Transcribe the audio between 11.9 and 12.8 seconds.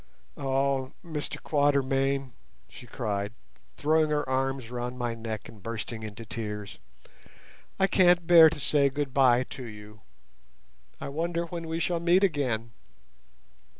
meet again?"